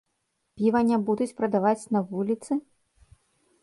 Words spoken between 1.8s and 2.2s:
на